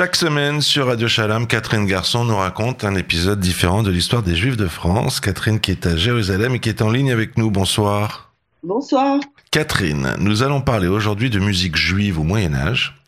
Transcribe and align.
Chaque 0.00 0.16
semaine 0.16 0.62
sur 0.62 0.86
Radio 0.86 1.08
Shalom, 1.08 1.46
Catherine 1.46 1.84
Garçon 1.84 2.24
nous 2.24 2.38
raconte 2.38 2.84
un 2.84 2.94
épisode 2.94 3.38
différent 3.38 3.82
de 3.82 3.90
l'histoire 3.90 4.22
des 4.22 4.34
Juifs 4.34 4.56
de 4.56 4.66
France. 4.66 5.20
Catherine 5.20 5.60
qui 5.60 5.72
est 5.72 5.84
à 5.84 5.94
Jérusalem 5.94 6.54
et 6.54 6.58
qui 6.58 6.70
est 6.70 6.80
en 6.80 6.90
ligne 6.90 7.12
avec 7.12 7.36
nous. 7.36 7.50
Bonsoir. 7.50 8.32
Bonsoir. 8.62 9.20
Catherine, 9.50 10.14
nous 10.18 10.42
allons 10.42 10.62
parler 10.62 10.86
aujourd'hui 10.86 11.28
de 11.28 11.38
musique 11.38 11.76
juive 11.76 12.18
au 12.18 12.22
Moyen 12.22 12.54
Âge, 12.54 12.98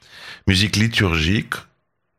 musique 0.47 0.77
liturgique 0.77 1.55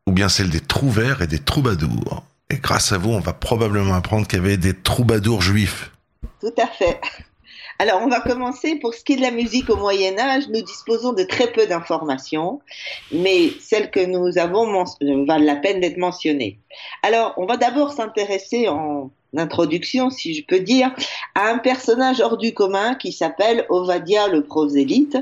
ou 0.07 0.11
bien 0.11 0.27
celle 0.27 0.49
des 0.49 0.59
trouvères 0.59 1.21
et 1.21 1.27
des 1.27 1.37
troubadours. 1.37 2.23
Et 2.49 2.57
grâce 2.57 2.91
à 2.93 2.97
vous, 2.97 3.11
on 3.11 3.19
va 3.19 3.33
probablement 3.33 3.93
apprendre 3.93 4.25
qu'il 4.25 4.39
y 4.39 4.41
avait 4.41 4.57
des 4.57 4.73
troubadours 4.73 5.43
juifs. 5.43 5.91
Tout 6.41 6.55
à 6.59 6.65
fait. 6.65 6.99
Alors, 7.79 8.01
on 8.03 8.07
va 8.07 8.21
commencer. 8.21 8.75
Pour 8.75 8.93
ce 8.93 9.03
qui 9.03 9.13
est 9.13 9.17
de 9.17 9.21
la 9.21 9.31
musique 9.31 9.69
au 9.69 9.77
Moyen 9.77 10.17
Âge, 10.17 10.47
nous 10.49 10.61
disposons 10.61 11.13
de 11.13 11.23
très 11.23 11.51
peu 11.51 11.65
d'informations, 11.65 12.61
mais 13.11 13.49
celles 13.59 13.91
que 13.91 14.05
nous 14.05 14.37
avons 14.37 14.65
valent 15.25 15.45
la 15.45 15.55
peine 15.55 15.79
d'être 15.79 15.97
mentionnées. 15.97 16.59
Alors, 17.01 17.33
on 17.37 17.45
va 17.45 17.57
d'abord 17.57 17.91
s'intéresser 17.91 18.67
en 18.67 19.11
introduction, 19.37 20.09
si 20.09 20.33
je 20.33 20.45
peux 20.45 20.59
dire, 20.59 20.91
à 21.35 21.49
un 21.49 21.57
personnage 21.57 22.21
hors 22.21 22.37
du 22.37 22.53
commun 22.53 22.95
qui 22.95 23.11
s'appelle 23.11 23.65
Ovadia 23.69 24.27
le 24.27 24.43
prosélyte. 24.43 25.17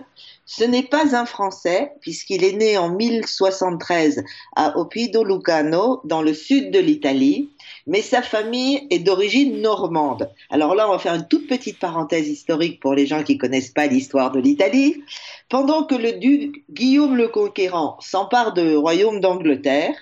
Ce 0.46 0.66
n'est 0.66 0.84
pas 0.84 1.16
un 1.16 1.26
Français, 1.26 1.94
puisqu'il 2.02 2.44
est 2.44 2.52
né 2.52 2.78
en 2.78 2.90
1073 2.90 4.24
à 4.56 4.78
Oppido 4.78 5.24
Lucano, 5.24 6.02
dans 6.04 6.22
le 6.22 6.34
sud 6.34 6.72
de 6.72 6.80
l'Italie, 6.80 7.50
mais 7.88 8.02
sa 8.02 8.22
famille 8.22 8.86
est 8.90 9.00
d'origine 9.00 9.62
normande. 9.62 10.30
Alors 10.50 10.76
là, 10.76 10.90
on 10.90 10.92
va 10.92 11.00
faire 11.00 11.16
une 11.16 11.28
toute 11.28 11.48
petite 11.48 11.80
parenthèse 11.80 12.28
historique 12.28 12.82
pour 12.82 12.94
les 12.94 13.06
gens 13.06 13.24
qui 13.24 13.38
connaissent 13.38 13.70
pas 13.70 13.88
l'histoire 13.88 14.32
de 14.32 14.40
l'Italie. 14.40 15.02
Pendant 15.48 15.84
que 15.84 15.96
le 15.96 16.14
duc 16.14 16.64
Guillaume 16.70 17.16
le 17.16 17.30
Conquérant 17.30 17.98
s'empare 18.02 18.54
du 18.54 18.76
royaume 18.76 19.22
d'Angleterre, 19.22 19.96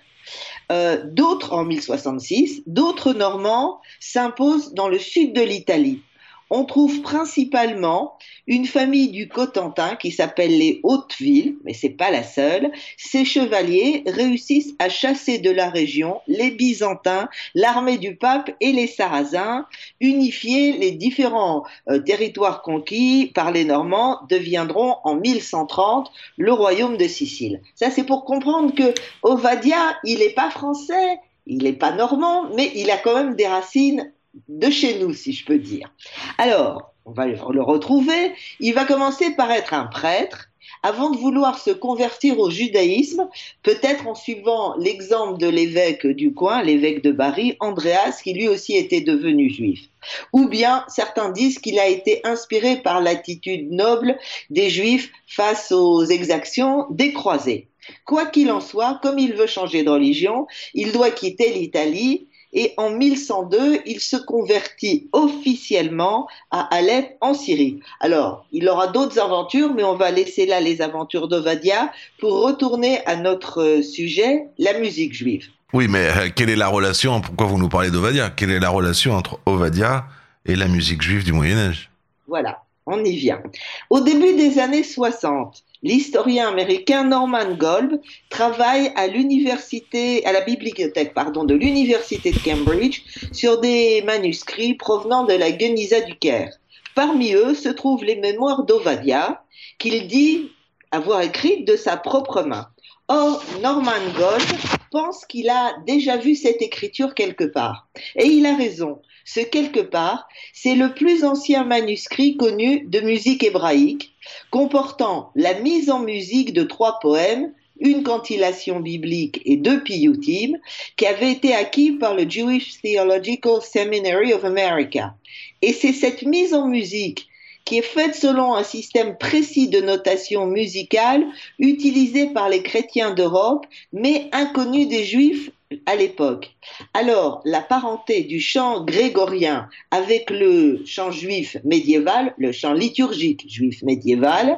euh, 0.72 1.04
d'autres 1.06 1.54
en 1.54 1.66
1066, 1.66 2.64
d'autres 2.68 3.14
Normands 3.14 3.82
s'imposent 4.00 4.74
dans 4.74 4.88
le 4.88 5.00
sud 5.00 5.34
de 5.34 5.42
l'Italie 5.42 6.02
on 6.50 6.66
trouve 6.66 7.02
principalement 7.02 8.18
une 8.48 8.66
famille 8.66 9.10
du 9.10 9.28
Cotentin 9.28 9.96
qui 9.96 10.12
s'appelle 10.12 10.58
les 10.58 10.80
Hauteville, 10.84 11.58
mais 11.64 11.74
c'est 11.74 11.90
pas 11.90 12.10
la 12.10 12.24
seule. 12.24 12.72
Ces 12.98 13.26
chevaliers 13.26 14.04
réussissent 14.08 14.74
à 14.80 14.90
chasser 14.90 15.38
de 15.38 15.52
la 15.52 15.70
région 15.70 16.22
les 16.28 16.52
Byzantins, 16.52 17.30
l'armée 17.54 17.98
du 17.98 18.16
pape 18.16 18.52
et 18.60 18.72
les 18.72 18.88
Sarrasins. 18.88 19.66
Unifier 20.00 20.74
les 20.78 20.92
différents 20.92 21.64
euh, 21.90 22.00
territoires 22.00 22.62
conquis 22.62 23.32
par 23.34 23.52
les 23.52 23.66
Normands 23.66 24.20
deviendront 24.30 24.96
en 25.04 25.16
1130 25.16 26.12
le 26.38 26.54
royaume 26.54 26.98
de 26.98 27.08
Sicile. 27.08 27.62
Ça, 27.76 27.92
c'est 27.92 28.04
pour 28.04 28.26
comprendre 28.26 28.74
que 28.74 28.94
Ovadia, 29.22 29.98
il 30.04 30.20
n'est 30.20 30.30
pas 30.30 30.50
français, 30.50 31.20
il 31.46 31.64
n'est 31.64 31.74
pas 31.74 31.92
normand, 31.92 32.50
mais 32.56 32.72
il 32.76 32.90
a 32.92 32.98
quand 32.98 33.16
même 33.16 33.36
des 33.36 33.48
racines 33.48 34.12
de 34.48 34.70
chez 34.70 35.00
nous, 35.00 35.14
si 35.14 35.34
je 35.34 35.46
peux 35.46 35.58
dire. 35.58 35.92
Alors, 36.38 36.94
on 37.06 37.12
va 37.12 37.26
le 37.26 37.62
retrouver. 37.62 38.34
Il 38.60 38.74
va 38.74 38.86
commencer 38.86 39.32
par 39.32 39.52
être 39.52 39.74
un 39.74 39.86
prêtre 39.86 40.50
avant 40.84 41.10
de 41.10 41.18
vouloir 41.18 41.60
se 41.60 41.72
convertir 41.72 42.40
au 42.40 42.50
judaïsme, 42.50 43.28
peut-être 43.64 44.08
en 44.08 44.16
suivant 44.16 44.76
l'exemple 44.78 45.40
de 45.40 45.48
l'évêque 45.48 46.08
du 46.08 46.34
coin, 46.34 46.64
l'évêque 46.64 47.04
de 47.04 47.12
Bari, 47.12 47.58
Andreas, 47.60 48.22
qui 48.24 48.34
lui 48.34 48.48
aussi 48.48 48.76
était 48.76 49.02
devenu 49.02 49.50
juif. 49.50 49.90
Ou 50.32 50.48
bien 50.48 50.86
certains 50.88 51.32
disent 51.32 51.60
qu'il 51.60 51.80
a 51.80 51.88
été 51.88 52.22
inspiré 52.24 52.78
par 52.78 53.02
l'attitude 53.02 53.72
noble 53.72 54.18
des 54.50 54.70
juifs 54.70 55.12
face 55.28 55.72
aux 55.72 56.06
exactions 56.06 56.86
des 56.92 57.12
croisés. 57.12 57.68
Quoi 58.06 58.28
qu'il 58.28 58.52
en 58.52 58.62
soit, 58.62 59.00
comme 59.02 59.20
il 59.20 59.34
veut 59.34 59.48
changer 59.48 59.84
de 59.84 59.90
religion, 59.90 60.46
il 60.74 60.92
doit 60.92 61.12
quitter 61.12 61.52
l'Italie 61.52 62.28
et 62.54 62.74
en 62.78 62.90
1102, 62.90 63.82
il 63.86 64.00
se 64.00 64.18
convertit 64.18 65.10
officiellement 65.12 66.28
à 66.52 66.62
Alep 66.76 67.16
en 67.22 67.34
Syrie. 67.34 67.80
Alors, 68.00 68.46
il 68.52 68.68
aura 68.68 68.88
d'autres 68.88 69.20
aventures, 69.20 69.74
mais 69.74 69.84
on 69.84 69.96
va 69.96 70.12
laisser 70.12 70.46
là 70.46 70.60
les 70.60 70.82
aventures 70.82 71.28
d'Ovadia 71.28 71.92
pour 72.20 72.44
retourner 72.44 73.06
à 73.06 73.16
notre 73.16 73.82
sujet, 73.82 74.48
la 74.58 74.78
musique 74.80 75.14
juive. 75.14 75.48
Oui, 75.74 75.88
mais 75.88 76.08
euh, 76.08 76.30
quelle 76.36 76.50
est 76.50 76.56
la 76.56 76.68
relation, 76.68 77.22
pourquoi 77.22 77.46
vous 77.46 77.60
nous 77.60 77.70
parlez 77.70 77.92
d'Ovadia? 77.92 78.32
Quelle 78.32 78.50
est 78.50 78.60
la 78.60 78.70
relation 78.70 79.14
entre 79.14 79.40
Ovadia 79.46 80.06
et 80.46 80.56
la 80.56 80.68
musique 80.68 81.04
juive 81.04 81.24
du 81.24 81.32
Moyen 81.32 81.58
Âge? 81.58 81.92
Voilà, 82.28 82.64
on 82.90 83.04
y 83.04 83.16
vient. 83.16 83.42
Au 83.90 84.00
début 84.02 84.34
des 84.36 84.60
années 84.60 84.84
60, 84.84 85.64
l'historien 85.84 86.50
américain 86.50 87.06
Norman 87.06 87.54
Golb 87.58 88.02
travaille 88.30 88.92
à 88.96 89.08
la 89.08 90.42
bibliothèque, 90.42 91.14
de 91.16 91.56
l'université 91.56 92.32
de 92.32 92.40
Cambridge 92.40 93.04
sur 93.32 93.62
des 93.62 94.02
manuscrits 94.02 94.74
provenant 94.74 95.24
de 95.24 95.34
la 95.34 95.58
Geniza 95.58 96.02
du 96.02 96.16
Caire. 96.16 96.54
Parmi 96.96 97.34
eux 97.34 97.54
se 97.54 97.70
trouvent 97.70 98.04
les 98.04 98.18
mémoires 98.18 98.64
d'Ovadia, 98.64 99.44
qu'il 99.78 100.08
dit 100.08 100.52
avoir 100.92 101.22
écrites 101.22 101.66
de 101.66 101.76
sa 101.76 101.96
propre 101.98 102.42
main. 102.42 102.68
Or, 103.08 103.44
Norman 103.62 104.12
Gold 104.18 104.79
pense 104.92 105.26
qu'il 105.26 105.50
a 105.50 105.76
déjà 105.86 106.18
vu 106.18 106.36
cette 106.36 106.62
écriture 106.62 107.14
quelque 107.14 107.44
part. 107.44 107.88
Et 108.16 108.26
il 108.26 108.46
a 108.46 108.56
raison. 108.56 109.02
Ce 109.26 109.42
quelque 109.42 109.80
part, 109.80 110.28
c'est 110.54 110.76
le 110.76 110.94
plus 110.94 111.24
ancien 111.24 111.64
manuscrit 111.64 112.36
connu 112.36 112.86
de 112.88 113.00
musique 113.00 113.44
hébraïque, 113.44 114.14
comportant 114.50 115.32
la 115.36 115.60
mise 115.60 115.90
en 115.90 116.00
musique 116.00 116.54
de 116.54 116.64
trois 116.64 117.00
poèmes, 117.00 117.54
une 117.80 118.04
cantillation 118.04 118.80
biblique 118.80 119.42
et 119.46 119.56
deux 119.56 119.84
piyutim, 119.84 120.58
qui 120.98 121.06
avaient 121.06 121.32
été 121.32 121.54
acquis 121.54 121.92
par 121.92 122.16
le 122.16 122.30
Jewish 122.30 122.82
Theological 122.82 123.62
Seminary 123.62 124.34
of 124.34 124.44
America. 124.44 125.16
Et 125.62 125.74
c'est 125.74 125.94
cette 125.94 126.24
mise 126.24 126.54
en 126.54 126.68
musique 126.68 127.30
qui 127.70 127.78
est 127.78 127.84
faite 127.84 128.16
selon 128.16 128.56
un 128.56 128.64
système 128.64 129.16
précis 129.16 129.68
de 129.68 129.80
notation 129.80 130.48
musicale 130.48 131.24
utilisé 131.60 132.26
par 132.26 132.50
les 132.50 132.64
chrétiens 132.64 133.12
d'Europe, 133.14 133.68
mais 133.94 134.28
inconnu 134.32 134.88
des 134.88 135.04
juifs 135.04 135.52
à 135.86 135.96
l'époque. 135.96 136.50
Alors, 136.96 137.44
la 137.46 137.62
parenté 137.62 138.24
du 138.24 138.40
chant 138.40 138.84
grégorien 138.84 139.70
avec 139.92 140.32
le 140.32 140.82
chant 140.88 141.12
juif 141.12 141.58
médiéval, 141.64 142.34
le 142.40 142.52
chant 142.52 142.74
liturgique 142.74 143.48
juif 143.48 143.84
médiéval, 143.84 144.58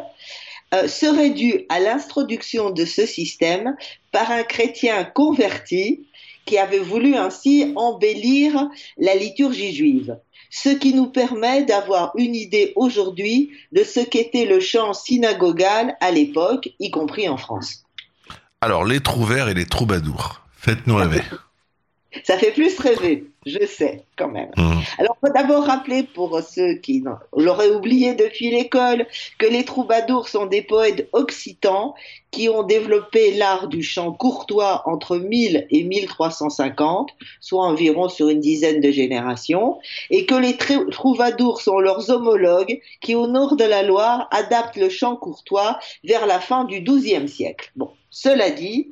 euh, 0.74 0.88
serait 0.88 1.32
due 1.32 1.66
à 1.68 1.82
l'introduction 1.82 2.70
de 2.70 2.86
ce 2.86 3.06
système 3.06 3.76
par 4.14 4.32
un 4.32 4.44
chrétien 4.44 5.04
converti 5.04 6.08
qui 6.46 6.58
avait 6.58 6.80
voulu 6.80 7.16
ainsi 7.16 7.72
embellir 7.76 8.70
la 8.98 9.16
liturgie 9.16 9.74
juive 9.74 10.18
ce 10.52 10.70
qui 10.70 10.94
nous 10.94 11.08
permet 11.08 11.64
d'avoir 11.64 12.12
une 12.18 12.36
idée 12.36 12.74
aujourd'hui 12.76 13.52
de 13.72 13.84
ce 13.84 14.02
qu'était 14.02 14.46
le 14.46 14.60
chant 14.60 14.94
synagogal 14.94 15.96
à 16.02 16.12
l'époque, 16.12 16.70
y 16.80 16.92
compris 16.92 17.28
en 17.30 17.38
France. 17.38 17.86
Alors, 18.60 18.86
les 18.86 19.00
trouvères 19.00 19.48
et 19.48 19.54
les 19.54 19.66
troubadours, 19.66 20.42
faites-nous 20.58 20.98
rêver. 20.98 21.22
Ça 22.24 22.38
fait 22.38 22.52
plus 22.52 22.78
rêver, 22.78 23.26
je 23.46 23.66
sais, 23.66 24.04
quand 24.18 24.28
même. 24.28 24.52
Mmh. 24.58 24.80
Alors, 24.98 25.18
faut 25.22 25.32
d'abord 25.32 25.64
rappeler 25.64 26.04
pour 26.04 26.42
ceux 26.42 26.76
qui 26.76 27.04
l'auraient 27.36 27.70
oublié 27.70 28.16
depuis 28.16 28.50
l'école 28.50 29.08
que 29.38 29.46
les 29.46 29.64
troubadours 29.64 30.28
sont 30.28 30.46
des 30.46 30.62
poètes 30.62 31.08
occitans 31.14 31.96
qui 32.32 32.50
ont 32.50 32.64
développé 32.64 33.34
l'art 33.34 33.68
du 33.68 33.82
chant 33.82 34.12
courtois 34.12 34.84
entre 34.86 35.18
1000 35.18 35.68
et 35.70 35.84
1350, 35.84 37.12
soit 37.40 37.66
environ 37.66 38.10
sur 38.10 38.30
une 38.30 38.40
dizaine 38.40 38.82
de 38.82 38.92
générations, 38.92 39.80
et 40.10 40.26
que 40.26 40.36
les 40.36 40.58
troubadours 40.92 41.62
sont 41.62 41.80
leurs 41.80 42.10
homologues 42.10 42.82
qui, 43.00 43.16
au 43.16 43.28
nord 43.28 43.56
de 43.56 43.66
la 43.66 43.84
Loire, 43.84 44.28
adaptent 44.32 44.78
le 44.78 44.90
chant 44.90 45.16
courtois 45.16 45.80
vers 46.04 46.26
la 46.26 46.40
fin 46.40 46.66
du 46.66 46.82
XIIe 46.82 47.30
siècle. 47.30 47.72
Bon, 47.76 47.92
cela 48.10 48.50
dit, 48.50 48.92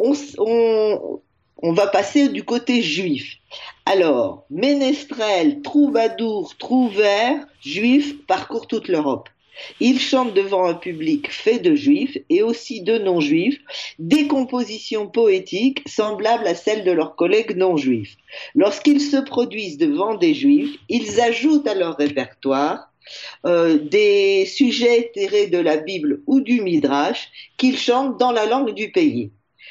on, 0.00 0.12
on 0.38 1.20
on 1.62 1.72
va 1.72 1.86
passer 1.86 2.28
du 2.28 2.42
côté 2.42 2.82
juif. 2.82 3.36
Alors, 3.86 4.44
ménestrel, 4.50 5.62
troubadour, 5.62 6.56
trouvère, 6.58 7.46
juifs 7.60 8.24
parcourent 8.26 8.66
toute 8.66 8.88
l'Europe. 8.88 9.28
Ils 9.78 10.00
chantent 10.00 10.32
devant 10.32 10.66
un 10.66 10.74
public 10.74 11.30
fait 11.30 11.58
de 11.58 11.74
juifs 11.74 12.16
et 12.30 12.42
aussi 12.42 12.80
de 12.80 12.98
non-juifs 12.98 13.60
des 13.98 14.26
compositions 14.26 15.06
poétiques 15.06 15.82
semblables 15.86 16.46
à 16.46 16.54
celles 16.54 16.84
de 16.84 16.92
leurs 16.92 17.14
collègues 17.14 17.56
non-juifs. 17.56 18.16
Lorsqu'ils 18.54 19.02
se 19.02 19.18
produisent 19.18 19.76
devant 19.76 20.14
des 20.14 20.32
juifs, 20.32 20.76
ils 20.88 21.20
ajoutent 21.20 21.68
à 21.68 21.74
leur 21.74 21.96
répertoire 21.96 22.90
euh, 23.44 23.78
des 23.78 24.46
sujets 24.46 25.10
tirés 25.12 25.48
de 25.48 25.58
la 25.58 25.76
Bible 25.76 26.22
ou 26.26 26.40
du 26.40 26.62
Midrash 26.62 27.30
qu'ils 27.56 27.78
chantent 27.78 28.18
dans 28.18 28.32
la 28.32 28.46
langue 28.46 28.72
du 28.72 28.90
pays. 28.92 29.30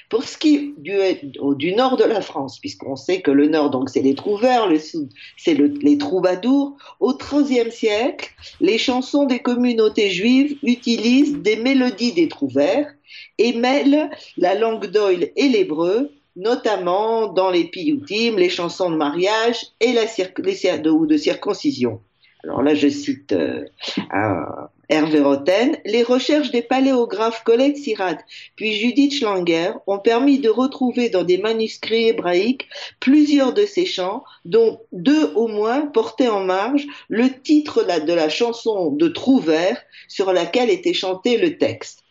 Pour 0.09 0.23
ce 0.23 0.37
qui 0.37 0.55
est 0.55 1.25
du, 1.55 1.73
nord 1.73 1.95
de 1.95 2.03
la 2.03 2.21
France, 2.21 2.59
puisqu'on 2.59 2.95
sait 2.95 3.21
que 3.21 3.29
le 3.29 3.47
nord, 3.47 3.69
donc 3.69 3.89
c'est 3.89 4.01
les 4.01 4.15
trouvères, 4.15 4.67
le 4.67 4.79
sud, 4.79 5.09
c'est 5.37 5.53
les 5.53 5.97
troubadours, 5.99 6.75
au 6.99 7.13
XIIIe 7.13 7.71
siècle, 7.71 8.31
les 8.59 8.79
chansons 8.79 9.25
des 9.25 9.39
communautés 9.39 10.09
juives 10.09 10.57
utilisent 10.63 11.37
des 11.37 11.57
mélodies 11.57 12.13
des 12.13 12.27
trouvères 12.27 12.91
et 13.37 13.53
mêlent 13.53 14.09
la 14.37 14.55
langue 14.55 14.87
d'oil 14.87 15.31
et 15.35 15.47
l'hébreu, 15.47 16.11
notamment 16.35 17.31
dans 17.31 17.51
les 17.51 17.65
piyutim, 17.65 18.35
les 18.37 18.49
chansons 18.49 18.89
de 18.89 18.95
mariage 18.95 19.67
et 19.79 19.93
la 19.93 20.05
de, 20.05 20.89
ou 20.89 21.05
de 21.05 21.17
circoncision. 21.17 22.01
Alors 22.43 22.63
là, 22.63 22.73
je 22.73 22.87
cite 22.87 23.33
euh, 23.33 23.65
Hervé 24.89 25.19
Roten, 25.19 25.77
les 25.85 26.01
recherches 26.01 26.49
des 26.49 26.63
paléographes 26.63 27.43
Colette 27.43 27.77
Sirat 27.77 28.17
puis 28.55 28.73
Judith 28.73 29.13
Schlanger 29.13 29.73
ont 29.85 29.99
permis 29.99 30.39
de 30.39 30.49
retrouver 30.49 31.09
dans 31.09 31.23
des 31.23 31.37
manuscrits 31.37 32.07
hébraïques 32.07 32.67
plusieurs 32.99 33.53
de 33.53 33.67
ces 33.67 33.85
chants, 33.85 34.23
dont 34.45 34.81
deux 34.91 35.31
au 35.35 35.47
moins 35.47 35.85
portaient 35.85 36.27
en 36.27 36.43
marge 36.43 36.87
le 37.07 37.29
titre 37.29 37.83
de 37.83 38.13
la 38.13 38.29
chanson 38.29 38.91
de 38.91 39.07
Trouvert 39.07 39.79
sur 40.07 40.33
laquelle 40.33 40.71
était 40.71 40.93
chanté 40.93 41.37
le 41.37 41.59
texte. 41.59 42.03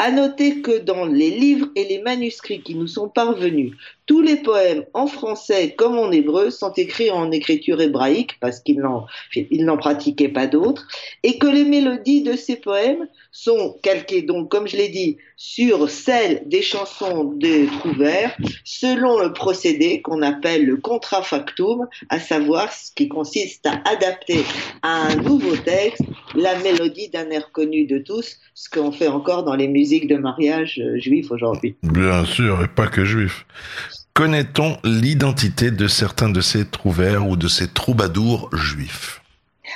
À 0.00 0.12
noter 0.12 0.62
que 0.62 0.78
dans 0.78 1.06
les 1.06 1.30
livres 1.30 1.66
et 1.74 1.84
les 1.84 2.00
manuscrits 2.00 2.62
qui 2.62 2.76
nous 2.76 2.86
sont 2.86 3.08
parvenus, 3.08 3.72
tous 4.06 4.20
les 4.20 4.36
poèmes 4.36 4.84
en 4.94 5.08
français 5.08 5.74
comme 5.76 5.98
en 5.98 6.12
hébreu 6.12 6.50
sont 6.50 6.72
écrits 6.72 7.10
en 7.10 7.32
écriture 7.32 7.80
hébraïque 7.80 8.38
parce 8.40 8.60
qu'ils 8.60 8.80
n'en, 8.80 9.76
pratiquaient 9.76 10.28
pas 10.28 10.46
d'autres 10.46 10.86
et 11.24 11.38
que 11.38 11.48
les 11.48 11.64
mélodies 11.64 12.22
de 12.22 12.36
ces 12.36 12.56
poèmes 12.56 13.08
sont 13.32 13.76
calquées, 13.82 14.22
donc, 14.22 14.48
comme 14.48 14.66
je 14.66 14.76
l'ai 14.76 14.88
dit, 14.88 15.18
sur 15.36 15.90
celles 15.90 16.42
des 16.46 16.62
chansons 16.62 17.24
de 17.24 17.66
Trouvert 17.78 18.36
selon 18.64 19.18
le 19.20 19.32
procédé 19.32 20.00
qu'on 20.00 20.22
appelle 20.22 20.64
le 20.64 20.76
contrafactum, 20.76 21.86
à 22.08 22.18
savoir 22.18 22.72
ce 22.72 22.90
qui 22.94 23.08
consiste 23.08 23.66
à 23.66 23.82
adapter 23.84 24.44
à 24.82 25.08
un 25.08 25.16
nouveau 25.16 25.56
texte 25.56 26.02
la 26.34 26.56
mélodie 26.60 27.08
d'un 27.08 27.30
air 27.30 27.50
connu 27.52 27.84
de 27.84 27.98
tous, 27.98 28.38
ce 28.54 28.70
qu'on 28.70 28.90
fait 28.90 29.08
encore 29.08 29.44
dans 29.44 29.54
les 29.54 29.68
musiques 29.68 29.87
de 29.88 30.16
mariage 30.16 30.80
euh, 30.84 30.98
juifs 30.98 31.30
aujourd'hui. 31.30 31.76
Bien 31.82 32.24
sûr, 32.24 32.62
et 32.62 32.68
pas 32.68 32.86
que 32.86 33.04
juifs. 33.04 33.46
Connaît-on 34.14 34.76
l'identité 34.84 35.70
de 35.70 35.86
certains 35.86 36.28
de 36.28 36.40
ces 36.40 36.66
trouvères 36.66 37.28
ou 37.28 37.36
de 37.36 37.48
ces 37.48 37.68
troubadours 37.68 38.50
juifs? 38.52 39.22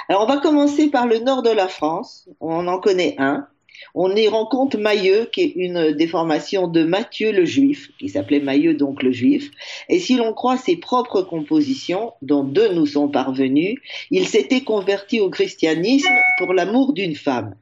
Alors 0.09 0.23
on 0.23 0.27
va 0.27 0.39
commencer 0.39 0.91
par 0.91 1.07
le 1.07 1.19
nord 1.19 1.43
de 1.43 1.51
la 1.51 1.69
France. 1.69 2.29
On 2.41 2.67
en 2.67 2.79
connaît 2.79 3.15
un. 3.19 3.47
On 3.95 4.15
y 4.15 4.27
rencontre 4.27 4.79
Mailleux, 4.79 5.29
qui 5.33 5.43
est 5.43 5.53
une 5.57 5.93
déformation 5.93 6.67
de 6.67 6.83
Matthieu 6.83 7.31
le 7.31 7.45
Juif, 7.45 7.91
qui 7.99 8.09
s'appelait 8.09 8.41
Mailleux 8.41 8.75
donc 8.75 9.03
le 9.03 9.13
Juif. 9.13 9.51
Et 9.89 9.99
si 9.99 10.17
l'on 10.17 10.33
croit 10.33 10.57
ses 10.57 10.77
propres 10.77 11.23
compositions, 11.23 12.13
dont 12.23 12.45
deux 12.45 12.73
nous 12.73 12.87
sont 12.87 13.09
parvenues, 13.09 13.83
il 14.11 14.27
s'était 14.27 14.63
converti 14.63 15.21
au 15.21 15.31
christianisme 15.31 16.15
pour 16.39 16.55
l'amour 16.55 16.95
d'une 16.95 17.17
femme. 17.17 17.55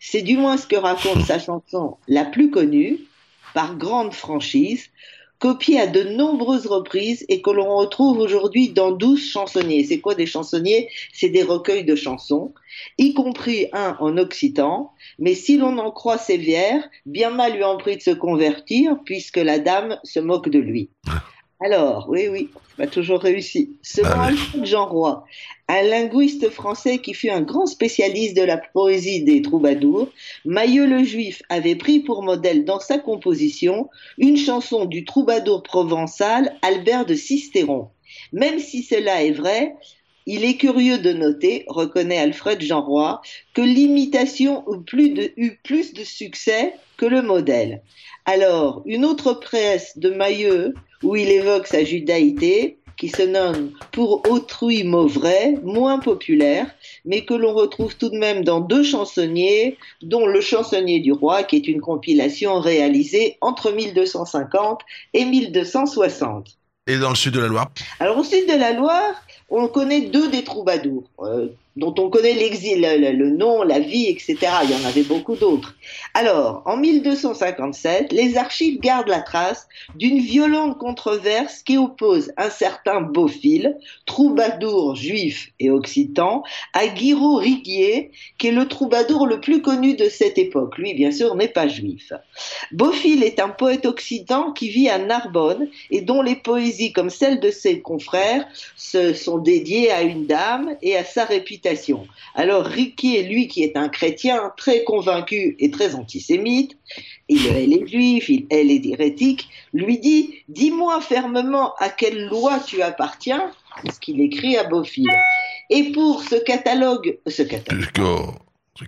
C'est 0.00 0.22
du 0.22 0.36
moins 0.36 0.56
ce 0.56 0.66
que 0.66 0.76
raconte 0.76 1.22
sa 1.26 1.38
chanson 1.38 1.96
la 2.06 2.24
plus 2.24 2.50
connue, 2.50 2.98
par 3.54 3.76
grande 3.76 4.12
franchise, 4.12 4.90
copié 5.38 5.80
à 5.80 5.86
de 5.86 6.02
nombreuses 6.02 6.66
reprises 6.66 7.24
et 7.28 7.40
que 7.42 7.50
l'on 7.50 7.76
retrouve 7.76 8.18
aujourd'hui 8.18 8.70
dans 8.70 8.90
douze 8.90 9.24
chansonniers. 9.24 9.84
C'est 9.84 10.00
quoi 10.00 10.14
des 10.14 10.26
chansonniers? 10.26 10.90
C'est 11.12 11.28
des 11.28 11.42
recueils 11.42 11.84
de 11.84 11.94
chansons, 11.94 12.52
y 12.98 13.14
compris 13.14 13.66
un 13.72 13.96
en 14.00 14.16
occitan, 14.18 14.92
mais 15.18 15.34
si 15.34 15.56
l'on 15.56 15.78
en 15.78 15.90
croit 15.90 16.18
Sévière, 16.18 16.88
bien 17.06 17.30
mal 17.30 17.54
lui 17.54 17.64
en 17.64 17.76
prie 17.76 17.96
de 17.96 18.02
se 18.02 18.10
convertir 18.10 18.98
puisque 19.04 19.36
la 19.36 19.58
dame 19.58 19.98
se 20.02 20.20
moque 20.20 20.48
de 20.48 20.58
lui. 20.58 20.90
Alors, 21.60 22.06
oui, 22.08 22.28
oui, 22.28 22.50
pas 22.76 22.86
toujours 22.86 23.20
réussi. 23.20 23.76
Selon 23.82 24.10
ah 24.12 24.30
Jean 24.62 24.86
Roy, 24.86 25.24
un 25.66 25.82
linguiste 25.82 26.50
français 26.50 26.98
qui 26.98 27.14
fut 27.14 27.30
un 27.30 27.40
grand 27.40 27.66
spécialiste 27.66 28.36
de 28.36 28.42
la 28.42 28.58
poésie 28.58 29.24
des 29.24 29.42
troubadours, 29.42 30.08
Mailleux 30.44 30.86
le 30.86 31.02
Juif 31.02 31.42
avait 31.48 31.74
pris 31.74 31.98
pour 31.98 32.22
modèle 32.22 32.64
dans 32.64 32.78
sa 32.78 32.98
composition 32.98 33.88
une 34.18 34.36
chanson 34.36 34.84
du 34.84 35.04
troubadour 35.04 35.64
provençal 35.64 36.54
Albert 36.62 37.06
de 37.06 37.14
Sisteron. 37.14 37.88
Même 38.32 38.60
si 38.60 38.84
cela 38.84 39.24
est 39.24 39.32
vrai, 39.32 39.74
il 40.28 40.44
est 40.44 40.56
curieux 40.56 40.98
de 40.98 41.14
noter, 41.14 41.64
reconnaît 41.68 42.18
Alfred 42.18 42.60
Jean 42.60 42.82
Roy, 42.82 43.22
que 43.54 43.62
l'imitation 43.62 44.62
eut 44.70 44.82
plus 44.82 45.08
de, 45.08 45.32
eut 45.38 45.58
plus 45.64 45.94
de 45.94 46.04
succès 46.04 46.74
que 46.98 47.06
le 47.06 47.22
modèle. 47.22 47.82
Alors, 48.26 48.82
une 48.84 49.06
autre 49.06 49.32
presse 49.32 49.96
de 49.96 50.10
Mailleux, 50.10 50.74
où 51.02 51.16
il 51.16 51.30
évoque 51.30 51.66
sa 51.66 51.82
judaïté, 51.82 52.78
qui 52.98 53.08
se 53.08 53.22
nomme 53.22 53.70
Pour 53.90 54.28
autrui 54.28 54.84
mauvais, 54.84 55.54
moins 55.62 55.98
populaire, 55.98 56.66
mais 57.06 57.24
que 57.24 57.32
l'on 57.32 57.54
retrouve 57.54 57.96
tout 57.96 58.10
de 58.10 58.18
même 58.18 58.44
dans 58.44 58.60
deux 58.60 58.82
chansonniers, 58.82 59.78
dont 60.02 60.26
Le 60.26 60.42
chansonnier 60.42 61.00
du 61.00 61.12
roi, 61.12 61.42
qui 61.42 61.56
est 61.56 61.68
une 61.68 61.80
compilation 61.80 62.60
réalisée 62.60 63.38
entre 63.40 63.72
1250 63.72 64.82
et 65.14 65.24
1260. 65.24 66.58
Et 66.86 66.98
dans 66.98 67.10
le 67.10 67.16
sud 67.16 67.34
de 67.34 67.40
la 67.40 67.48
Loire? 67.48 67.70
Alors 68.00 68.18
au 68.18 68.24
sud 68.24 68.46
de 68.46 68.58
la 68.58 68.72
Loire, 68.72 69.14
on 69.48 69.68
connaît 69.68 70.02
deux 70.02 70.30
des 70.30 70.44
troubadours. 70.44 71.04
Euh, 71.20 71.48
dont 71.78 71.94
on 71.98 72.10
connaît 72.10 72.34
l'exil, 72.34 72.80
le, 72.80 73.30
nom, 73.30 73.62
la 73.62 73.78
vie, 73.78 74.06
etc. 74.06 74.36
Il 74.64 74.70
y 74.70 74.74
en 74.74 74.88
avait 74.88 75.04
beaucoup 75.04 75.36
d'autres. 75.36 75.76
Alors, 76.12 76.62
en 76.66 76.76
1257, 76.76 78.12
les 78.12 78.36
archives 78.36 78.80
gardent 78.80 79.08
la 79.08 79.20
trace 79.20 79.68
d'une 79.94 80.18
violente 80.18 80.76
controverse 80.78 81.62
qui 81.62 81.78
oppose 81.78 82.32
un 82.36 82.50
certain 82.50 83.00
Beaufil, 83.00 83.76
troubadour 84.06 84.96
juif 84.96 85.52
et 85.60 85.70
occitan, 85.70 86.42
à 86.72 86.88
Guiraud 86.88 87.36
Riguier, 87.36 88.10
qui 88.38 88.48
est 88.48 88.52
le 88.52 88.66
troubadour 88.66 89.28
le 89.28 89.40
plus 89.40 89.62
connu 89.62 89.94
de 89.94 90.08
cette 90.08 90.36
époque. 90.36 90.78
Lui, 90.78 90.94
bien 90.94 91.12
sûr, 91.12 91.36
n'est 91.36 91.46
pas 91.46 91.68
juif. 91.68 92.12
Beaufil 92.72 93.22
est 93.22 93.38
un 93.38 93.50
poète 93.50 93.86
occitan 93.86 94.52
qui 94.52 94.68
vit 94.68 94.88
à 94.88 94.98
Narbonne 94.98 95.68
et 95.92 96.00
dont 96.00 96.22
les 96.22 96.36
poésies, 96.36 96.92
comme 96.92 97.10
celles 97.10 97.38
de 97.38 97.52
ses 97.52 97.80
confrères, 97.80 98.48
se 98.76 99.14
sont 99.14 99.38
dédiées 99.38 99.92
à 99.92 100.02
une 100.02 100.26
dame 100.26 100.76
et 100.82 100.96
à 100.96 101.04
sa 101.04 101.24
réputation 101.24 101.67
alors 102.34 102.64
Ricky, 102.64 103.22
lui 103.24 103.48
qui 103.48 103.62
est 103.62 103.76
un 103.76 103.88
chrétien 103.88 104.52
très 104.56 104.84
convaincu 104.84 105.56
et 105.58 105.70
très 105.70 105.94
antisémite, 105.94 106.76
il 107.28 107.46
est 107.46 107.66
les 107.66 107.86
juifs, 107.86 108.28
il 108.28 108.46
est 108.50 108.64
les 108.64 108.80
hérétiques, 108.84 109.48
lui 109.72 109.98
dit 109.98 110.34
Dis-moi 110.48 111.00
fermement 111.00 111.74
à 111.76 111.88
quelle 111.88 112.26
loi 112.26 112.60
tu 112.60 112.82
appartiens, 112.82 113.50
ce 113.92 113.98
qu'il 113.98 114.20
écrit 114.20 114.56
à 114.56 114.64
Beaufil. 114.64 115.08
Et 115.70 115.92
pour 115.92 116.22
ce 116.22 116.36
catalogue, 116.36 117.18
ce 117.26 117.42
catalogue. 117.42 117.84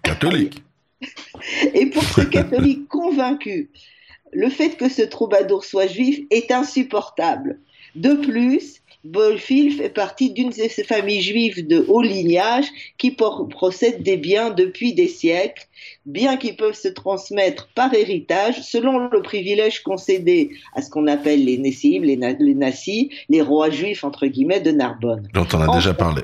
catholique. 0.02 0.62
Et 1.74 1.86
pour 1.86 2.04
ce 2.04 2.20
catholique 2.22 2.86
convaincu, 2.88 3.70
le 4.32 4.48
fait 4.48 4.76
que 4.76 4.88
ce 4.88 5.02
troubadour 5.02 5.64
soit 5.64 5.86
juif 5.86 6.20
est 6.30 6.52
insupportable. 6.52 7.58
De 7.94 8.14
plus, 8.14 8.79
Bolfil 9.04 9.72
fait 9.72 9.88
partie 9.88 10.30
d'une 10.30 10.50
de 10.50 10.54
ces 10.54 10.84
familles 10.84 11.22
juives 11.22 11.66
de 11.66 11.84
haut 11.88 12.02
lignage 12.02 12.66
qui 12.98 13.12
procèdent 13.12 14.02
des 14.02 14.18
biens 14.18 14.50
depuis 14.50 14.92
des 14.92 15.08
siècles, 15.08 15.66
biens 16.04 16.36
qui 16.36 16.52
peuvent 16.52 16.74
se 16.74 16.88
transmettre 16.88 17.68
par 17.74 17.94
héritage 17.94 18.62
selon 18.62 19.08
le 19.08 19.22
privilège 19.22 19.82
concédé 19.82 20.50
à 20.74 20.82
ce 20.82 20.90
qu'on 20.90 21.06
appelle 21.06 21.44
les 21.44 21.56
Nessim, 21.56 22.02
les, 22.02 22.16
Nassis, 22.54 23.10
les 23.30 23.40
rois 23.40 23.70
juifs 23.70 24.04
entre 24.04 24.26
guillemets 24.26 24.60
de 24.60 24.70
Narbonne. 24.70 25.28
Dont 25.32 25.46
on 25.54 25.60
a 25.60 25.74
déjà 25.74 25.94
parlé. 25.94 26.22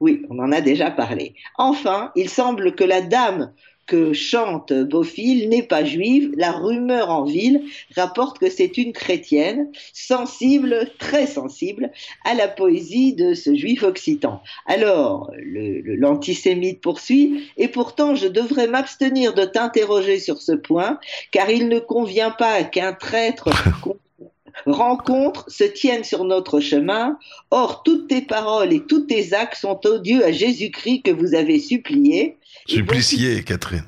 Oui, 0.00 0.26
on 0.28 0.38
en 0.40 0.50
a 0.50 0.60
déjà 0.60 0.90
parlé. 0.90 1.34
Enfin, 1.56 2.10
il 2.16 2.28
semble 2.28 2.74
que 2.74 2.82
la 2.84 3.00
dame 3.02 3.52
que 3.92 4.14
chante 4.14 4.72
Beaufil 4.72 5.50
n'est 5.50 5.62
pas 5.62 5.84
juive. 5.84 6.32
La 6.38 6.50
rumeur 6.50 7.10
en 7.10 7.24
ville 7.24 7.64
rapporte 7.94 8.38
que 8.38 8.48
c'est 8.48 8.78
une 8.78 8.94
chrétienne, 8.94 9.70
sensible, 9.92 10.88
très 10.98 11.26
sensible, 11.26 11.90
à 12.24 12.32
la 12.32 12.48
poésie 12.48 13.12
de 13.12 13.34
ce 13.34 13.54
juif 13.54 13.82
occitan. 13.82 14.40
Alors, 14.64 15.30
l'antisémite 15.36 16.80
poursuit, 16.80 17.50
et 17.58 17.68
pourtant 17.68 18.14
je 18.14 18.28
devrais 18.28 18.66
m'abstenir 18.66 19.34
de 19.34 19.44
t'interroger 19.44 20.18
sur 20.18 20.40
ce 20.40 20.52
point, 20.52 20.98
car 21.30 21.50
il 21.50 21.68
ne 21.68 21.78
convient 21.78 22.30
pas 22.30 22.64
qu'un 22.64 22.94
traître 22.94 23.50
rencontre 24.66 25.44
se 25.48 25.64
tiennent 25.64 26.04
sur 26.04 26.24
notre 26.24 26.60
chemin. 26.60 27.18
Or, 27.50 27.82
toutes 27.82 28.08
tes 28.08 28.22
paroles 28.22 28.72
et 28.72 28.86
tous 28.86 29.00
tes 29.00 29.34
actes 29.34 29.60
sont 29.60 29.80
odieux 29.84 30.24
à 30.24 30.32
Jésus-Christ 30.32 31.02
que 31.02 31.10
vous 31.10 31.34
avez 31.34 31.58
supplié. 31.58 32.38
Supplicié, 32.66 33.42
Catherine. 33.42 33.84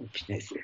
Oh, 0.00 0.06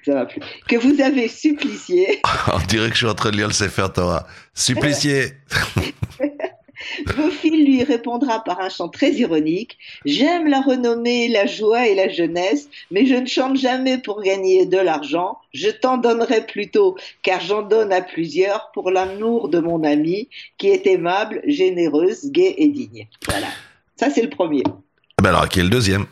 ça 0.05 0.15
va 0.15 0.27
plus. 0.27 0.41
Que 0.69 0.77
vous 0.77 1.01
avez 1.01 1.29
supplicié. 1.29 2.21
On 2.53 2.59
dirait 2.67 2.89
que 2.89 2.95
je 2.95 2.99
suis 2.99 3.07
en 3.07 3.15
train 3.15 3.31
de 3.31 3.37
lire 3.37 3.49
le 3.49 3.53
Sefer 3.53 3.87
Torah. 3.95 4.27
Supplicié. 4.55 5.33
Bophil 7.17 7.67
lui 7.67 7.85
répondra 7.85 8.43
par 8.43 8.61
un 8.61 8.69
chant 8.71 8.89
très 8.89 9.13
ironique 9.13 9.77
J'aime 10.05 10.47
la 10.47 10.61
renommée, 10.61 11.29
la 11.29 11.47
joie 11.47 11.87
et 11.87 11.95
la 11.95 12.09
jeunesse, 12.09 12.69
mais 12.91 13.07
je 13.07 13.15
ne 13.15 13.27
chante 13.27 13.57
jamais 13.57 13.99
pour 13.99 14.23
gagner 14.23 14.67
de 14.67 14.79
l'argent. 14.79 15.39
Je 15.53 15.69
t'en 15.69 15.99
donnerai 15.99 16.47
plutôt, 16.47 16.97
car 17.23 17.41
j'en 17.41 17.63
donne 17.63 17.93
à 17.93 18.01
plusieurs 18.01 18.71
pour 18.73 18.91
l'amour 18.91 19.49
de 19.49 19.59
mon 19.61 19.85
ami, 19.85 20.29
qui 20.59 20.69
est 20.69 20.87
aimable, 20.87 21.43
généreuse, 21.47 22.31
gaie 22.31 22.55
et 22.59 22.69
digne. 22.69 23.07
Voilà. 23.29 23.49
Ça, 23.97 24.11
c'est 24.11 24.23
le 24.23 24.31
premier. 24.31 24.63
Ah 24.67 25.23
ben 25.23 25.31
alors, 25.31 25.49
qui 25.49 25.61
est 25.61 25.65
le 25.65 25.69
deuxième? 25.69 26.07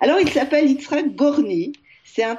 Alors, 0.00 0.18
il 0.20 0.30
s'appelle 0.30 0.68
Yitzhak 0.68 1.14
Gorny. 1.14 1.72
C'est 2.12 2.24
un, 2.24 2.36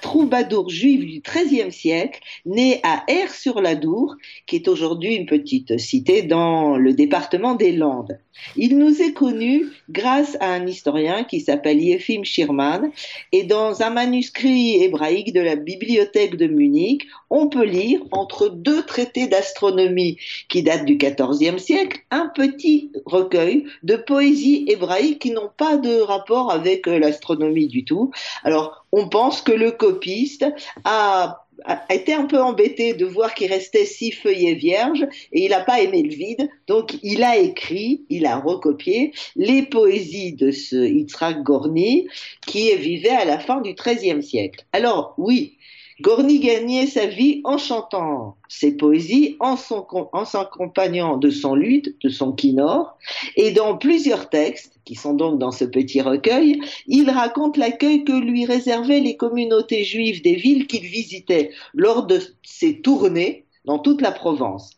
troubadour 0.00 0.70
juif 0.70 1.00
du 1.00 1.20
XIIIe 1.20 1.70
siècle, 1.70 2.20
né 2.46 2.80
à 2.82 3.04
Air-sur-la-Dour, 3.08 4.16
qui 4.46 4.56
est 4.56 4.68
aujourd'hui 4.68 5.14
une 5.14 5.26
petite 5.26 5.78
cité 5.78 6.22
dans 6.22 6.76
le 6.78 6.94
département 6.94 7.54
des 7.54 7.72
Landes. 7.72 8.18
Il 8.56 8.78
nous 8.78 9.02
est 9.02 9.12
connu 9.12 9.66
grâce 9.90 10.36
à 10.40 10.52
un 10.52 10.66
historien 10.66 11.24
qui 11.24 11.40
s'appelle 11.40 11.80
Yefim 11.80 12.24
Schirman, 12.24 12.90
et 13.32 13.44
dans 13.44 13.82
un 13.82 13.90
manuscrit 13.90 14.82
hébraïque 14.82 15.32
de 15.32 15.40
la 15.40 15.56
bibliothèque 15.56 16.36
de 16.36 16.46
Munich, 16.46 17.06
on 17.28 17.48
peut 17.48 17.64
lire, 17.64 18.00
entre 18.12 18.48
deux 18.48 18.82
traités 18.84 19.26
d'astronomie 19.26 20.18
qui 20.48 20.62
datent 20.62 20.84
du 20.84 20.96
XIVe 20.96 21.58
siècle, 21.58 22.00
un 22.10 22.30
petit 22.34 22.92
recueil 23.04 23.64
de 23.82 23.96
poésie 23.96 24.64
hébraïque 24.68 25.20
qui 25.20 25.30
n'ont 25.32 25.50
pas 25.56 25.76
de 25.76 26.00
rapport 26.00 26.50
avec 26.52 26.86
euh, 26.86 26.98
l'astronomie 26.98 27.66
du 27.66 27.84
tout. 27.84 28.10
Alors, 28.44 28.85
on 28.92 29.08
pense 29.08 29.42
que 29.42 29.52
le 29.52 29.72
copiste 29.72 30.46
a 30.84 31.42
été 31.90 32.12
un 32.12 32.26
peu 32.26 32.40
embêté 32.40 32.94
de 32.94 33.06
voir 33.06 33.34
qu'il 33.34 33.50
restait 33.50 33.86
six 33.86 34.12
feuillets 34.12 34.54
vierges 34.54 35.06
et 35.32 35.44
il 35.44 35.50
n'a 35.50 35.60
pas 35.60 35.80
aimé 35.80 36.02
le 36.02 36.14
vide, 36.14 36.48
donc 36.66 36.96
il 37.02 37.22
a 37.22 37.36
écrit, 37.36 38.04
il 38.10 38.26
a 38.26 38.38
recopié 38.38 39.12
les 39.36 39.62
poésies 39.62 40.34
de 40.34 40.50
ce 40.50 40.76
Yitzhak 40.76 41.42
Gorny 41.42 42.08
qui 42.46 42.74
vivait 42.76 43.08
à 43.10 43.24
la 43.24 43.38
fin 43.38 43.60
du 43.60 43.74
XIIIe 43.74 44.22
siècle. 44.22 44.64
Alors 44.72 45.14
oui, 45.18 45.56
Gorny 46.02 46.40
gagnait 46.40 46.86
sa 46.86 47.06
vie 47.06 47.40
en 47.44 47.56
chantant 47.56 48.36
ses 48.48 48.76
poésies, 48.76 49.36
en, 49.40 49.56
s'accompagnant 49.56 51.16
de 51.16 51.30
son 51.30 51.54
luth, 51.54 51.94
de 52.02 52.10
son 52.10 52.32
kinor, 52.32 52.98
et 53.36 53.52
dans 53.52 53.78
plusieurs 53.78 54.28
textes, 54.28 54.78
qui 54.84 54.94
sont 54.94 55.14
donc 55.14 55.38
dans 55.38 55.52
ce 55.52 55.64
petit 55.64 56.02
recueil, 56.02 56.60
il 56.86 57.10
raconte 57.10 57.56
l'accueil 57.56 58.04
que 58.04 58.12
lui 58.12 58.44
réservaient 58.44 59.00
les 59.00 59.16
communautés 59.16 59.84
juives 59.84 60.22
des 60.22 60.36
villes 60.36 60.66
qu'il 60.66 60.84
visitait 60.84 61.50
lors 61.72 62.06
de 62.06 62.20
ses 62.42 62.82
tournées 62.82 63.44
dans 63.64 63.78
toute 63.78 64.02
la 64.02 64.12
Provence. 64.12 64.72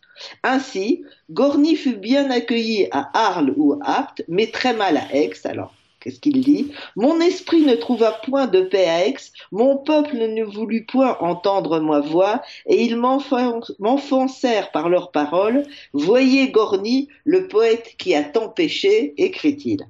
Ainsi, 0.45 1.05
Gorny 1.31 1.75
fut 1.75 1.97
bien 1.97 2.31
accueilli 2.31 2.87
à 2.93 3.11
Arles 3.13 3.55
ou 3.57 3.75
Apt, 3.83 4.25
mais 4.29 4.47
très 4.47 4.73
mal 4.73 4.97
à 4.97 5.15
Aix, 5.15 5.33
alors 5.45 5.75
Qu'est-ce 6.01 6.21
qu'il 6.21 6.41
dit 6.43 6.71
Mon 6.95 7.21
esprit 7.21 7.63
ne 7.63 7.75
trouva 7.75 8.13
point 8.13 8.47
de 8.47 8.63
paix 8.63 8.87
à 8.87 9.07
Aix, 9.07 9.17
mon 9.53 9.77
peuple 9.77 10.17
ne 10.17 10.45
voulut 10.45 10.85
point 10.85 11.17
entendre 11.21 11.81
ma 11.81 12.01
voix, 12.01 12.43
et 12.67 12.83
ils 12.85 12.97
m'enfoncèrent 12.97 14.71
par 14.71 14.89
leurs 14.89 15.11
paroles. 15.11 15.65
Voyez 15.93 16.51
Gorny, 16.51 17.09
le 17.25 17.49
poète 17.49 17.95
qui 17.99 18.15
a 18.15 18.25
tant 18.25 18.49
péché, 18.49 19.15
écrit-il. 19.17 19.89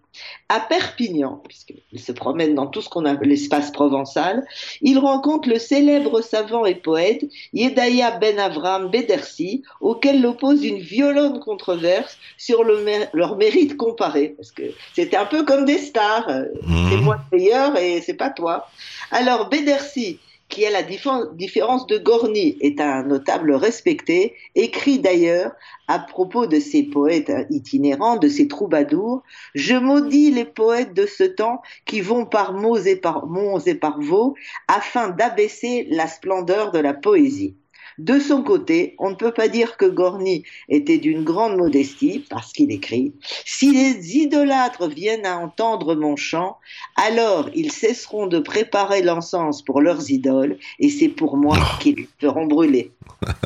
À 0.50 0.60
Perpignan, 0.60 1.42
puisqu'il 1.44 2.00
se 2.00 2.10
promène 2.10 2.54
dans 2.54 2.66
tout 2.66 2.80
ce 2.80 2.88
qu'on 2.88 3.04
a 3.04 3.12
l'espace 3.22 3.70
provençal, 3.70 4.46
il 4.80 4.98
rencontre 4.98 5.46
le 5.48 5.58
célèbre 5.58 6.22
savant 6.22 6.64
et 6.64 6.74
poète 6.74 7.22
Yedaya 7.52 8.12
Ben 8.12 8.38
Avram 8.38 8.88
Bedersi, 8.88 9.62
auquel 9.82 10.22
l'oppose 10.22 10.64
une 10.64 10.78
violente 10.78 11.40
controverse 11.40 12.16
sur 12.38 12.64
leur 12.64 13.36
mérite 13.36 13.76
comparé, 13.76 14.34
parce 14.38 14.50
que 14.50 14.62
c'était 14.94 15.18
un 15.18 15.26
peu 15.26 15.44
comme 15.44 15.66
des 15.66 15.78
stars, 15.78 16.28
mmh. 16.28 16.88
c'est 16.90 17.00
moi 17.02 17.18
le 17.30 17.38
meilleur 17.38 17.76
et 17.76 18.00
c'est 18.00 18.14
pas 18.14 18.30
toi. 18.30 18.68
Alors 19.10 19.50
Bedersi 19.50 20.18
qui 20.48 20.64
à 20.64 20.70
la 20.70 20.82
différence 20.82 21.86
de 21.86 21.98
Gorny 21.98 22.56
est 22.60 22.80
un 22.80 23.02
notable 23.02 23.52
respecté, 23.52 24.34
écrit 24.54 24.98
d'ailleurs 24.98 25.52
à 25.88 25.98
propos 25.98 26.46
de 26.46 26.58
ces 26.58 26.84
poètes 26.84 27.32
itinérants, 27.50 28.16
de 28.16 28.28
ces 28.28 28.48
troubadours, 28.48 29.22
je 29.54 29.74
maudis 29.74 30.30
les 30.30 30.44
poètes 30.44 30.94
de 30.94 31.06
ce 31.06 31.24
temps 31.24 31.62
qui 31.84 32.00
vont 32.00 32.26
par 32.26 32.52
mots 32.54 32.78
et 32.78 32.96
par 32.96 33.26
monts 33.26 33.60
et 33.60 33.74
par 33.74 34.00
veaux 34.00 34.34
afin 34.68 35.10
d'abaisser 35.10 35.86
la 35.90 36.06
splendeur 36.06 36.70
de 36.70 36.78
la 36.78 36.94
poésie. 36.94 37.56
De 37.98 38.20
son 38.20 38.42
côté, 38.42 38.94
on 38.98 39.10
ne 39.10 39.16
peut 39.16 39.32
pas 39.32 39.48
dire 39.48 39.76
que 39.76 39.84
Gorny 39.84 40.44
était 40.68 40.98
d'une 40.98 41.24
grande 41.24 41.56
modestie, 41.56 42.24
parce 42.30 42.52
qu'il 42.52 42.70
écrit 42.70 43.12
Si 43.44 43.72
les 43.72 44.16
idolâtres 44.16 44.88
viennent 44.88 45.26
à 45.26 45.36
entendre 45.36 45.96
mon 45.96 46.14
chant, 46.14 46.58
alors 46.96 47.50
ils 47.54 47.72
cesseront 47.72 48.28
de 48.28 48.38
préparer 48.38 49.02
l'encens 49.02 49.62
pour 49.62 49.80
leurs 49.80 50.10
idoles, 50.10 50.58
et 50.78 50.90
c'est 50.90 51.08
pour 51.08 51.36
moi 51.36 51.58
oh. 51.60 51.78
qu'ils 51.80 52.06
feront 52.20 52.46
brûler. 52.46 52.92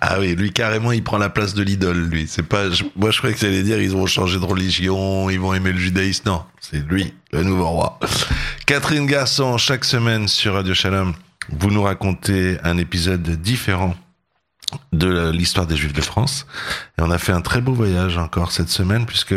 ah 0.00 0.20
oui, 0.20 0.36
lui 0.36 0.52
carrément, 0.52 0.92
il 0.92 1.02
prend 1.02 1.18
la 1.18 1.28
place 1.28 1.54
de 1.54 1.62
l'idole, 1.62 2.08
lui. 2.08 2.26
C'est 2.28 2.46
pas, 2.46 2.66
moi 2.94 3.10
je 3.10 3.18
croyais 3.18 3.34
que 3.34 3.44
allait 3.44 3.64
dire 3.64 3.80
ils 3.80 3.90
vont 3.90 4.06
changer 4.06 4.38
de 4.38 4.44
religion, 4.44 5.28
ils 5.28 5.40
vont 5.40 5.54
aimer 5.54 5.72
le 5.72 5.78
judaïsme. 5.78 6.28
Non, 6.28 6.42
c'est 6.60 6.86
lui, 6.88 7.12
le 7.32 7.42
nouveau 7.42 7.66
roi. 7.66 7.98
Catherine 8.66 9.06
Garçon, 9.06 9.58
chaque 9.58 9.84
semaine 9.84 10.28
sur 10.28 10.54
Radio 10.54 10.72
Shalom 10.72 11.14
vous 11.48 11.70
nous 11.70 11.82
racontez 11.82 12.58
un 12.62 12.76
épisode 12.78 13.22
différent 13.22 13.94
de 14.92 15.30
l'histoire 15.30 15.66
des 15.66 15.76
Juifs 15.76 15.92
de 15.92 16.00
France. 16.00 16.46
Et 16.98 17.02
on 17.02 17.10
a 17.10 17.18
fait 17.18 17.32
un 17.32 17.40
très 17.40 17.60
beau 17.60 17.72
voyage 17.72 18.18
encore 18.18 18.52
cette 18.52 18.68
semaine 18.68 19.06
puisque 19.06 19.34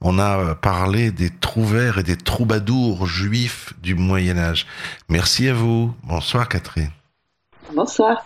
on 0.00 0.18
a 0.18 0.54
parlé 0.54 1.10
des 1.10 1.30
trouvères 1.30 1.98
et 1.98 2.02
des 2.02 2.16
troubadours 2.16 3.06
juifs 3.06 3.72
du 3.82 3.94
Moyen 3.94 4.36
Âge. 4.36 4.66
Merci 5.08 5.48
à 5.48 5.54
vous. 5.54 5.94
Bonsoir 6.02 6.48
Catherine. 6.48 6.90
Bonsoir. 7.74 8.22